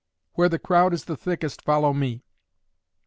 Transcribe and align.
Where 0.33 0.49
the 0.49 0.57
crowd 0.57 0.95
is 0.95 1.05
the 1.05 1.15
thickest 1.15 1.61
follow 1.61 1.93
me. 1.93 2.23